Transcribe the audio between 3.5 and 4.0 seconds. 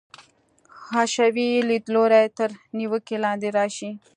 راشي.